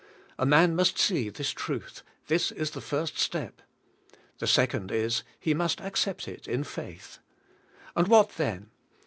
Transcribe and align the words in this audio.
A 0.39 0.47
man 0.47 0.75
must 0.75 0.97
see 0.97 1.29
this 1.29 1.51
truth; 1.51 2.01
this 2.25 2.51
is 2.51 2.71
the 2.71 2.81
first 2.81 3.19
step. 3.19 3.61
The 4.39 4.47
second 4.47 4.91
is— 4.91 5.21
he 5.39 5.53
must 5.53 5.79
accept 5.79 6.27
it 6.27 6.47
in 6.47 6.63
faith. 6.63 7.19
And 7.95 8.07
what 8.07 8.29
then? 8.37 8.71